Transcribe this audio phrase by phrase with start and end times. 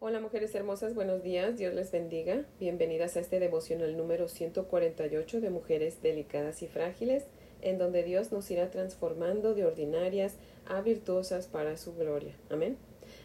[0.00, 2.44] Hola mujeres hermosas, buenos días, Dios les bendiga.
[2.60, 7.24] Bienvenidas a este devocional número 148 de Mujeres Delicadas y Frágiles,
[7.62, 10.36] en donde Dios nos irá transformando de ordinarias
[10.68, 12.36] a virtuosas para su gloria.
[12.48, 12.76] Amén.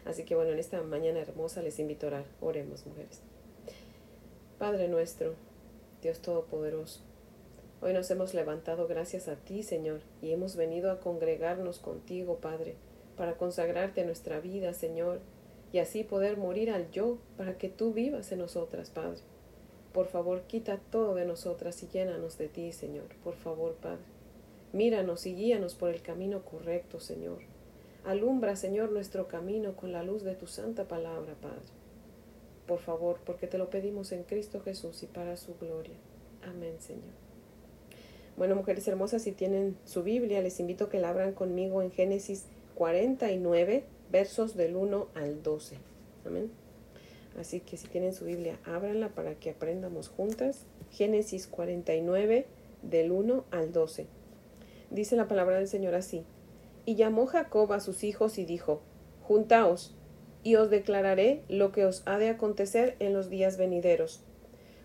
[0.04, 2.24] Así que bueno, en esta mañana hermosa les invito a orar.
[2.40, 3.20] Oremos, mujeres.
[4.58, 5.34] Padre nuestro,
[6.02, 7.02] Dios Todopoderoso,
[7.82, 12.74] hoy nos hemos levantado gracias a ti, Señor, y hemos venido a congregarnos contigo, Padre,
[13.16, 15.20] para consagrarte nuestra vida, Señor,
[15.74, 19.18] y así poder morir al yo para que tú vivas en nosotras, Padre.
[19.92, 23.06] Por favor, quita todo de nosotras y llénanos de ti, Señor.
[23.24, 24.04] Por favor, Padre.
[24.72, 27.38] Míranos y guíanos por el camino correcto, Señor.
[28.04, 31.58] Alumbra, Señor, nuestro camino con la luz de tu santa palabra, Padre.
[32.68, 35.96] Por favor, porque te lo pedimos en Cristo Jesús y para su gloria.
[36.44, 37.14] Amén, Señor.
[38.36, 41.90] Bueno, mujeres hermosas, si tienen su Biblia, les invito a que la abran conmigo en
[41.90, 43.82] Génesis 49,
[44.14, 45.76] versos del 1 al 12.
[46.24, 46.48] Amén.
[47.36, 50.66] Así que si tienen su Biblia, ábranla para que aprendamos juntas.
[50.92, 52.46] Génesis 49,
[52.82, 54.06] del 1 al 12.
[54.92, 56.22] Dice la palabra del Señor así.
[56.86, 58.82] Y llamó Jacob a sus hijos y dijo,
[59.24, 59.96] Juntaos,
[60.44, 64.22] y os declararé lo que os ha de acontecer en los días venideros.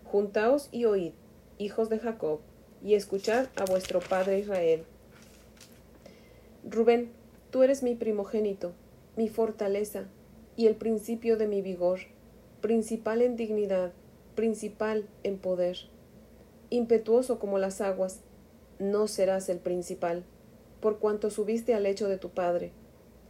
[0.06, 1.12] Juntaos y oíd,
[1.56, 2.40] hijos de Jacob,
[2.82, 4.82] y escuchad a vuestro padre Israel.
[6.68, 7.12] Rubén,
[7.52, 8.72] tú eres mi primogénito,
[9.16, 10.08] mi fortaleza
[10.56, 12.00] y el principio de mi vigor,
[12.60, 13.92] principal en dignidad,
[14.34, 15.76] principal en poder.
[16.70, 18.20] Impetuoso como las aguas,
[18.78, 20.24] no serás el principal,
[20.80, 22.72] por cuanto subiste al lecho de tu padre.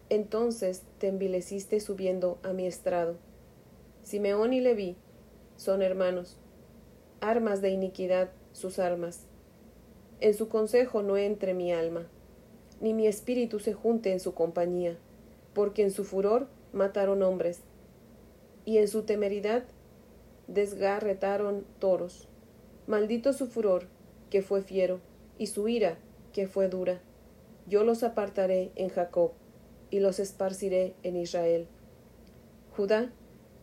[0.09, 3.17] Entonces te envileciste subiendo a mi estrado.
[4.03, 4.97] Simeón y Leví
[5.57, 6.37] son hermanos,
[7.21, 9.27] armas de iniquidad sus armas.
[10.21, 12.07] En su consejo no entre mi alma,
[12.81, 14.99] ni mi espíritu se junte en su compañía
[15.55, 17.61] porque en su furor mataron hombres,
[18.65, 19.65] y en su temeridad
[20.47, 22.29] desgarretaron toros.
[22.87, 23.87] Maldito su furor,
[24.31, 25.01] que fue fiero,
[25.39, 25.99] y su ira,
[26.33, 27.01] que fue dura.
[27.67, 29.33] Yo los apartaré en Jacob,
[29.91, 31.67] y los esparciré en Israel.
[32.77, 33.11] Judá,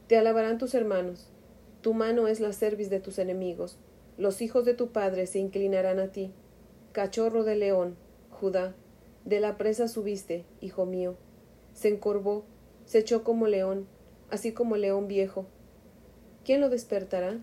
[0.07, 1.29] te alabarán tus hermanos,
[1.81, 3.77] tu mano es la cerviz de tus enemigos,
[4.17, 6.33] los hijos de tu padre se inclinarán a ti.
[6.91, 7.95] Cachorro de león,
[8.31, 8.75] Judá,
[9.25, 11.17] de la presa subiste, hijo mío
[11.77, 12.43] se encorvó,
[12.85, 13.85] se echó como león,
[14.31, 15.45] así como león viejo.
[16.43, 17.39] ¿Quién lo despertará?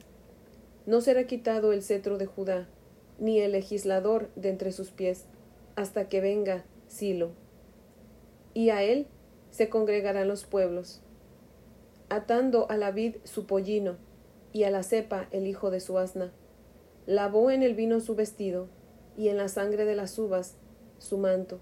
[0.87, 2.69] No será quitado el cetro de Judá,
[3.21, 5.27] ni el legislador de entre sus pies,
[5.77, 7.31] hasta que venga Silo.
[8.55, 9.07] Y a él
[9.51, 11.01] se congregarán los pueblos,
[12.09, 13.99] atando a la vid su pollino,
[14.53, 16.33] y a la cepa el hijo de su asna.
[17.07, 18.67] Lavó en el vino su vestido,
[19.17, 20.57] y en la sangre de las uvas
[20.99, 21.61] su manto,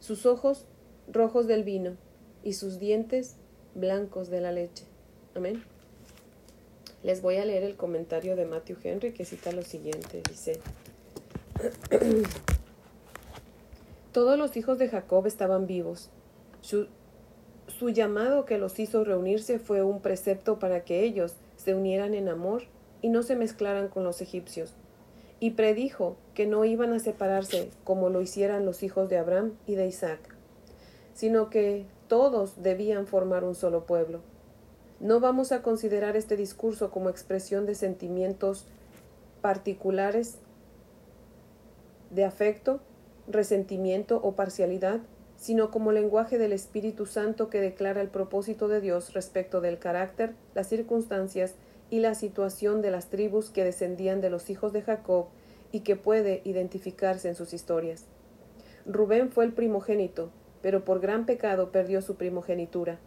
[0.00, 0.66] sus ojos
[1.10, 1.96] rojos del vino,
[2.42, 3.36] y sus dientes
[3.74, 4.84] blancos de la leche.
[5.34, 5.62] Amén.
[7.02, 10.22] Les voy a leer el comentario de Matthew Henry que cita lo siguiente.
[10.28, 10.60] Dice,
[14.12, 16.10] todos los hijos de Jacob estaban vivos.
[16.60, 16.88] Su,
[17.66, 22.28] su llamado que los hizo reunirse fue un precepto para que ellos se unieran en
[22.28, 22.64] amor
[23.00, 24.74] y no se mezclaran con los egipcios.
[25.38, 29.74] Y predijo que no iban a separarse como lo hicieran los hijos de Abraham y
[29.74, 30.20] de Isaac,
[31.14, 34.20] sino que todos debían formar un solo pueblo.
[34.98, 38.66] No vamos a considerar este discurso como expresión de sentimientos
[39.40, 40.38] particulares
[42.10, 42.80] de afecto,
[43.28, 44.98] resentimiento o parcialidad,
[45.36, 50.34] sino como lenguaje del Espíritu Santo que declara el propósito de Dios respecto del carácter,
[50.56, 51.54] las circunstancias
[51.90, 55.26] y la situación de las tribus que descendían de los hijos de Jacob
[55.70, 58.04] y que puede identificarse en sus historias.
[58.84, 60.32] Rubén fue el primogénito,
[60.62, 62.98] pero por gran pecado perdió su primogenitura.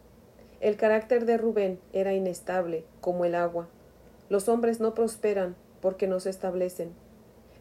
[0.60, 3.68] El carácter de Rubén era inestable, como el agua.
[4.30, 6.92] Los hombres no prosperan porque no se establecen.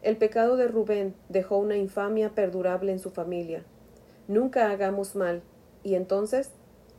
[0.01, 3.63] El pecado de Rubén dejó una infamia perdurable en su familia.
[4.27, 5.41] Nunca hagamos mal,
[5.83, 6.51] y entonces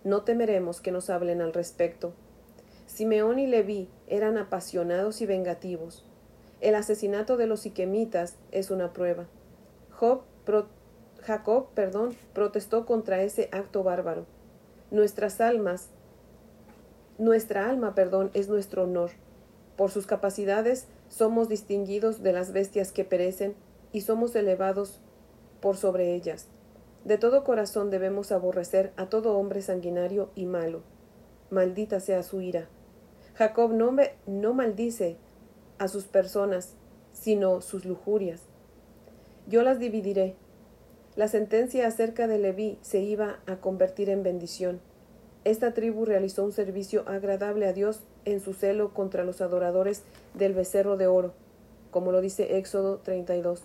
[0.05, 2.13] no temeremos que nos hablen al respecto.
[2.87, 6.05] Simeón y Leví eran apasionados y vengativos.
[6.61, 9.27] El asesinato de los siquemitas es una prueba.
[9.91, 10.23] Job
[11.25, 14.27] Jacob, perdón, protestó contra ese acto bárbaro.
[14.91, 15.89] Nuestras almas,
[17.17, 19.11] nuestra alma, perdón, es nuestro honor.
[19.77, 23.55] Por sus capacidades somos distinguidos de las bestias que perecen
[23.93, 25.01] y somos elevados
[25.61, 26.49] por sobre ellas.
[27.05, 30.83] De todo corazón debemos aborrecer a todo hombre sanguinario y malo.
[31.51, 32.69] Maldita sea su ira.
[33.35, 35.17] Jacob no, me, no maldice
[35.79, 36.75] a sus personas,
[37.13, 38.43] sino sus lujurias.
[39.47, 40.37] Yo las dividiré,
[41.17, 44.81] la sentencia acerca de Leví se iba a convertir en bendición.
[45.45, 50.03] Esta tribu realizó un servicio agradable a Dios en su celo contra los adoradores
[50.33, 51.33] del becerro de oro,
[51.91, 53.63] como lo dice Éxodo 32.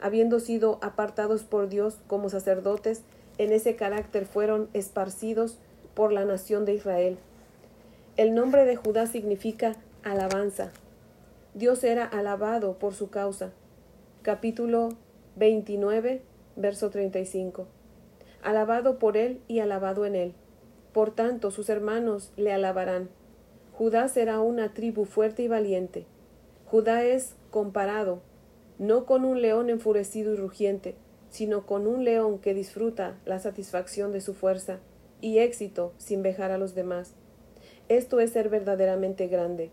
[0.00, 3.02] Habiendo sido apartados por Dios como sacerdotes,
[3.36, 5.58] en ese carácter fueron esparcidos
[5.94, 7.18] por la nación de Israel.
[8.16, 10.70] El nombre de Judá significa alabanza.
[11.54, 13.50] Dios era alabado por su causa.
[14.22, 14.90] Capítulo
[15.36, 16.22] 29,
[16.56, 17.66] verso 35.
[18.42, 20.34] Alabado por él y alabado en él.
[20.92, 23.10] Por tanto, sus hermanos le alabarán.
[23.72, 26.06] Judá será una tribu fuerte y valiente.
[26.66, 28.20] Judá es comparado,
[28.78, 30.94] no con un león enfurecido y rugiente,
[31.30, 34.80] sino con un león que disfruta la satisfacción de su fuerza
[35.20, 37.14] y éxito sin vejar a los demás.
[37.88, 39.70] Esto es ser verdaderamente grande.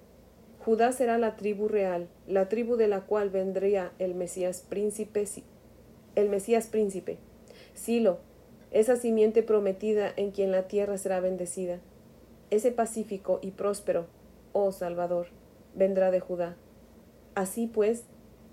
[0.59, 5.25] Judá será la tribu real, la tribu de la cual vendría el Mesías príncipe,
[6.17, 7.19] el Mesías príncipe.
[7.75, 8.17] Silo,
[8.71, 11.79] esa simiente prometida en quien la tierra será bendecida.
[12.49, 14.07] Ese pacífico y próspero,
[14.51, 15.27] oh Salvador,
[15.75, 16.57] vendrá de Judá.
[17.35, 18.05] Así pues,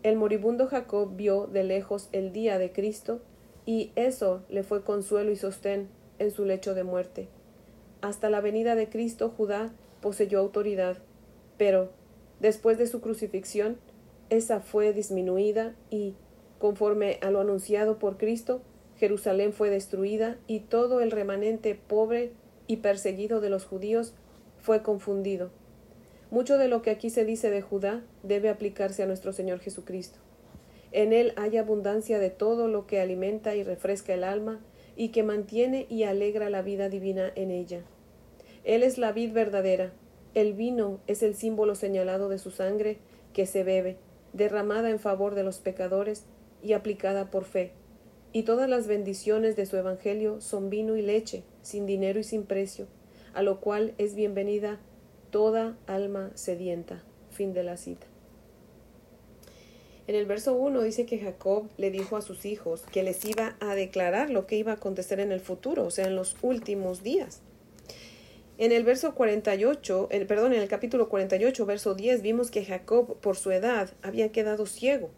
[0.03, 3.23] el moribundo Jacob vio de lejos el día de Cristo,
[3.65, 5.89] y eso le fue consuelo y sostén
[6.19, 7.29] en su lecho de muerte.
[8.03, 9.73] Hasta la venida de Cristo Judá
[10.03, 10.99] poseyó autoridad,
[11.57, 11.89] pero
[12.41, 13.79] después de su crucifixión,
[14.29, 16.15] esa fue disminuida y,
[16.65, 18.63] conforme a lo anunciado por Cristo,
[18.97, 22.33] Jerusalén fue destruida y todo el remanente pobre
[22.67, 24.15] y perseguido de los judíos
[24.63, 25.51] fue confundido.
[26.31, 30.21] Mucho de lo que aquí se dice de Judá debe aplicarse a nuestro Señor Jesucristo.
[30.91, 34.59] En Él hay abundancia de todo lo que alimenta y refresca el alma
[34.97, 37.83] y que mantiene y alegra la vida divina en ella.
[38.65, 39.93] Él es la vid verdadera,
[40.33, 42.97] el vino es el símbolo señalado de su sangre
[43.35, 43.99] que se bebe,
[44.33, 46.25] derramada en favor de los pecadores
[46.65, 47.73] y aplicada por fe
[48.35, 52.43] y todas las bendiciones de su Evangelio son vino y leche, sin dinero y sin
[52.43, 52.89] precio,
[53.33, 54.81] a lo cual es bienvenida
[55.31, 57.05] toda alma sedienta.
[57.31, 58.09] Fin de la cita.
[60.09, 63.57] En el verso 1 dice que Jacob le dijo a sus hijos que les iba
[63.61, 67.05] a declarar lo que iba a acontecer en el futuro, o sea, en los últimos
[67.05, 67.41] días.
[68.59, 73.17] En el verso 48, el, perdón, en el capítulo 48, verso 10, vimos que Jacob,
[73.21, 75.11] por su edad, había quedado ciego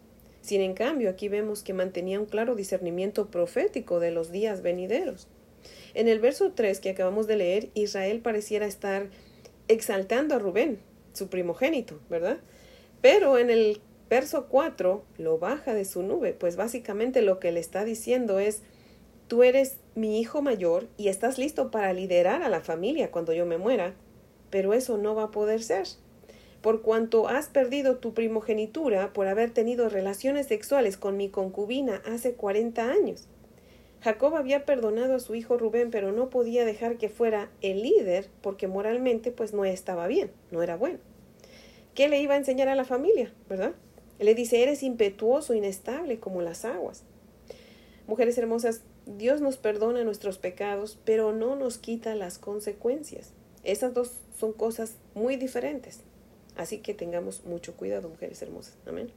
[0.47, 5.27] sin en cambio, aquí vemos que mantenía un claro discernimiento profético de los días venideros.
[5.93, 9.09] En el verso 3 que acabamos de leer, Israel pareciera estar
[9.67, 10.79] exaltando a Rubén,
[11.11, 12.37] su primogénito, ¿verdad?
[13.01, 17.59] Pero en el verso 4 lo baja de su nube, pues básicamente lo que le
[17.59, 18.61] está diciendo es,
[19.27, 23.45] tú eres mi hijo mayor y estás listo para liderar a la familia cuando yo
[23.45, 23.95] me muera,
[24.49, 25.87] pero eso no va a poder ser
[26.61, 32.33] por cuanto has perdido tu primogenitura por haber tenido relaciones sexuales con mi concubina hace
[32.33, 33.27] cuarenta años.
[34.01, 38.29] Jacob había perdonado a su hijo Rubén, pero no podía dejar que fuera el líder
[38.41, 40.99] porque moralmente pues no estaba bien, no era bueno.
[41.95, 43.73] ¿Qué le iba a enseñar a la familia, verdad?
[44.19, 47.03] Le dice, eres impetuoso, inestable como las aguas.
[48.07, 53.33] Mujeres hermosas, Dios nos perdona nuestros pecados, pero no nos quita las consecuencias.
[53.63, 56.03] Esas dos son cosas muy diferentes.
[56.57, 58.75] Así que tengamos mucho cuidado, mujeres hermosas.
[58.85, 59.11] Amén.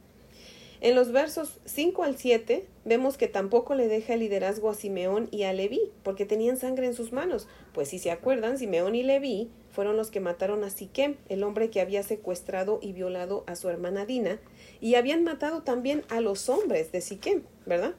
[0.81, 5.27] En los versos 5 al 7 vemos que tampoco le deja el liderazgo a Simeón
[5.29, 7.47] y a Leví, porque tenían sangre en sus manos.
[7.71, 11.69] Pues si se acuerdan, Simeón y Leví fueron los que mataron a Siquem, el hombre
[11.69, 14.39] que había secuestrado y violado a su hermana Dina,
[14.79, 17.93] y habían matado también a los hombres de Siquem, ¿verdad?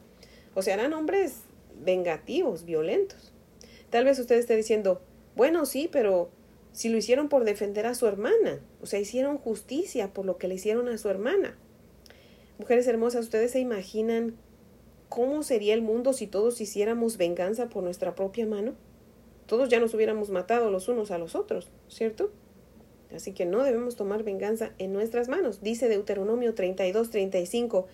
[0.55, 1.43] O sea, eran hombres
[1.85, 3.33] vengativos, violentos.
[3.91, 5.01] Tal vez usted esté diciendo,
[5.37, 6.31] bueno, sí, pero
[6.73, 10.49] si lo hicieron por defender a su hermana, o sea, hicieron justicia por lo que
[10.49, 11.57] le hicieron a su hermana.
[12.59, 14.37] Mujeres hermosas, ¿ustedes se imaginan
[15.09, 18.75] cómo sería el mundo si todos hiciéramos venganza por nuestra propia mano?
[19.47, 22.31] Todos ya nos hubiéramos matado los unos a los otros, ¿cierto?
[23.15, 25.61] Así que no debemos tomar venganza en nuestras manos.
[25.61, 27.87] Dice Deuteronomio 32, 35,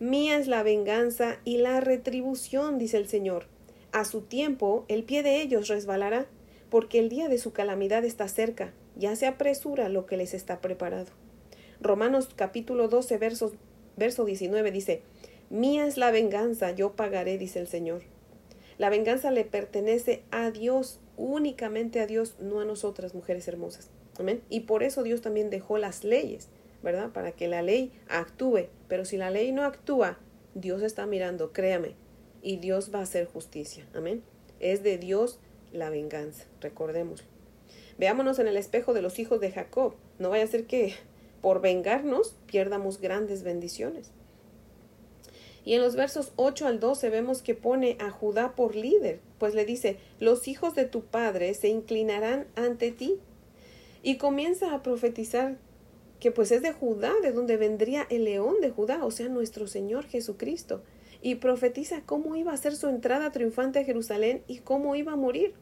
[0.00, 3.46] Mía es la venganza y la retribución, dice el Señor.
[3.92, 6.26] A su tiempo el pie de ellos resbalará
[6.70, 10.60] porque el día de su calamidad está cerca, ya se apresura lo que les está
[10.60, 11.10] preparado.
[11.80, 13.52] Romanos capítulo 12, verso,
[13.96, 15.02] verso 19 dice,
[15.50, 18.02] Mía es la venganza, yo pagaré, dice el Señor.
[18.78, 23.90] La venganza le pertenece a Dios, únicamente a Dios, no a nosotras, mujeres hermosas.
[24.18, 24.42] Amén.
[24.50, 26.48] Y por eso Dios también dejó las leyes,
[26.82, 27.10] ¿verdad?
[27.12, 28.66] Para que la ley actúe.
[28.88, 30.18] Pero si la ley no actúa,
[30.54, 31.94] Dios está mirando, créame,
[32.42, 33.86] y Dios va a hacer justicia.
[33.94, 34.22] Amén.
[34.58, 35.38] Es de Dios
[35.76, 37.26] la venganza, recordémoslo.
[37.98, 39.94] Veámonos en el espejo de los hijos de Jacob.
[40.18, 40.94] No vaya a ser que
[41.40, 44.10] por vengarnos pierdamos grandes bendiciones.
[45.64, 49.54] Y en los versos 8 al 12 vemos que pone a Judá por líder, pues
[49.54, 53.18] le dice, los hijos de tu padre se inclinarán ante ti.
[54.02, 55.56] Y comienza a profetizar
[56.20, 59.66] que pues es de Judá, de donde vendría el león de Judá, o sea, nuestro
[59.66, 60.82] Señor Jesucristo.
[61.20, 65.16] Y profetiza cómo iba a ser su entrada triunfante a Jerusalén y cómo iba a
[65.16, 65.54] morir.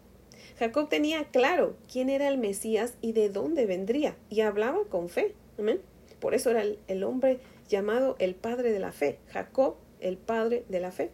[0.59, 5.35] Jacob tenía claro quién era el Mesías y de dónde vendría, y hablaba con fe.
[5.59, 5.81] Amén.
[6.21, 9.19] Por eso era el, el hombre llamado el padre de la fe.
[9.29, 11.11] Jacob el Padre de la fe.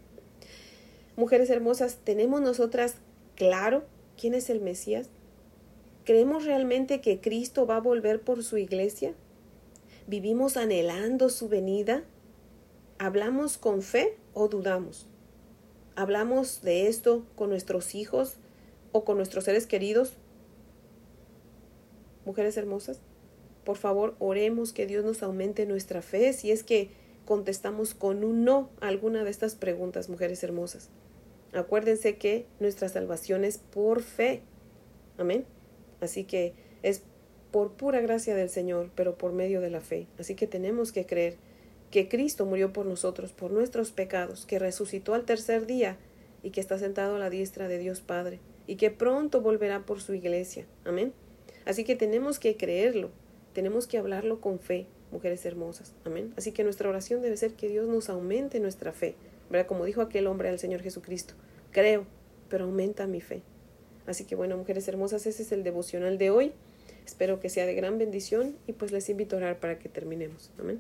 [1.17, 2.97] Mujeres hermosas, ¿tenemos nosotras
[3.37, 3.85] claro
[4.19, 5.09] quién es el Mesías?
[6.05, 9.15] ¿Creemos realmente que Cristo va a volver por su iglesia?
[10.07, 12.03] ¿Vivimos anhelando su venida?
[12.99, 15.07] ¿Hablamos con fe o dudamos?
[15.95, 18.37] ¿Hablamos de esto con nuestros hijos
[18.93, 20.15] o con nuestros seres queridos?
[22.25, 23.01] Mujeres hermosas,
[23.65, 26.91] por favor, oremos que Dios nos aumente nuestra fe si es que
[27.25, 30.89] contestamos con un no a alguna de estas preguntas, mujeres hermosas.
[31.53, 34.43] Acuérdense que nuestra salvación es por fe.
[35.19, 35.45] Amén.
[36.01, 37.03] Así que es
[37.51, 40.07] por pura gracia del Señor, pero por medio de la fe.
[40.19, 41.37] Así que tenemos que creer
[41.91, 45.97] que Cristo murió por nosotros, por nuestros pecados, que resucitó al tercer día
[46.43, 50.01] y que está sentado a la diestra de Dios Padre y que pronto volverá por
[50.01, 50.65] su iglesia.
[50.85, 51.13] Amén.
[51.65, 53.11] Así que tenemos que creerlo,
[53.53, 55.93] tenemos que hablarlo con fe, mujeres hermosas.
[56.05, 56.33] Amén.
[56.37, 59.17] Así que nuestra oración debe ser que Dios nos aumente nuestra fe.
[59.51, 59.67] ¿Verdad?
[59.67, 61.35] Como dijo aquel hombre al Señor Jesucristo,
[61.73, 62.07] creo,
[62.49, 63.43] pero aumenta mi fe.
[64.07, 66.53] Así que bueno, mujeres hermosas, ese es el devocional de hoy.
[67.05, 70.53] Espero que sea de gran bendición y pues les invito a orar para que terminemos.
[70.61, 70.79] Amén.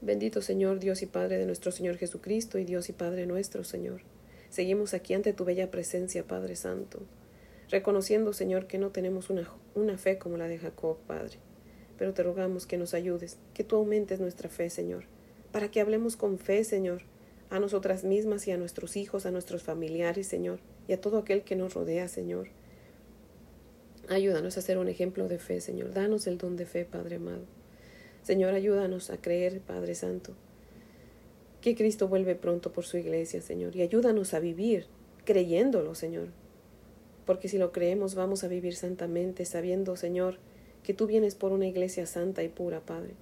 [0.00, 4.00] Bendito Señor, Dios y Padre de nuestro Señor Jesucristo y Dios y Padre nuestro, Señor.
[4.50, 7.00] Seguimos aquí ante tu bella presencia, Padre Santo,
[7.70, 11.38] reconociendo, Señor, que no tenemos una, una fe como la de Jacob, Padre
[11.98, 15.04] pero te rogamos que nos ayudes, que tú aumentes nuestra fe, Señor,
[15.52, 17.02] para que hablemos con fe, Señor,
[17.50, 21.42] a nosotras mismas y a nuestros hijos, a nuestros familiares, Señor, y a todo aquel
[21.42, 22.48] que nos rodea, Señor.
[24.08, 25.92] Ayúdanos a ser un ejemplo de fe, Señor.
[25.92, 27.44] Danos el don de fe, Padre amado.
[28.22, 30.34] Señor, ayúdanos a creer, Padre Santo,
[31.66, 34.86] que Cristo vuelve pronto por su iglesia, Señor, y ayúdanos a vivir
[35.24, 36.28] creyéndolo, Señor.
[37.24, 40.38] Porque si lo creemos, vamos a vivir santamente, sabiendo, Señor,
[40.84, 43.14] que tú vienes por una iglesia santa y pura, Padre.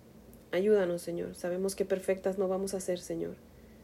[0.52, 1.36] Ayúdanos, Señor.
[1.36, 3.36] Sabemos que perfectas no vamos a ser, Señor,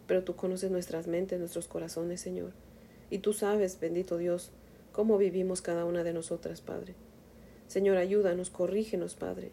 [0.06, 2.52] pero tú conoces nuestras mentes, nuestros corazones, Señor.
[3.08, 4.50] Y tú sabes, bendito Dios,
[4.92, 6.92] cómo vivimos cada una de nosotras, Padre.
[7.66, 9.52] Señor, ayúdanos, corrígenos, Padre.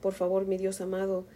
[0.00, 1.26] Por favor, mi Dios amado,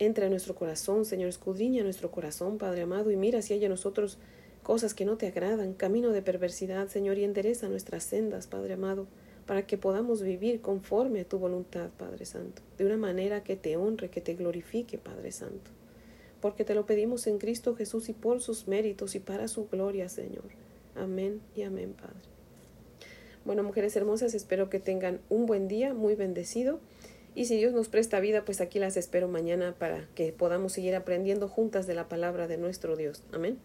[0.00, 3.70] entra en nuestro corazón, Señor, escudriña nuestro corazón, Padre amado, y mira si hay en
[3.70, 4.18] nosotros
[4.64, 9.06] cosas que no te agradan, camino de perversidad, Señor, y endereza nuestras sendas, Padre amado
[9.50, 13.76] para que podamos vivir conforme a tu voluntad, Padre Santo, de una manera que te
[13.76, 15.72] honre, que te glorifique, Padre Santo.
[16.40, 20.08] Porque te lo pedimos en Cristo Jesús y por sus méritos y para su gloria,
[20.08, 20.44] Señor.
[20.94, 22.28] Amén y amén, Padre.
[23.44, 26.78] Bueno, mujeres hermosas, espero que tengan un buen día, muy bendecido.
[27.34, 30.94] Y si Dios nos presta vida, pues aquí las espero mañana para que podamos seguir
[30.94, 33.22] aprendiendo juntas de la palabra de nuestro Dios.
[33.32, 33.58] Amén.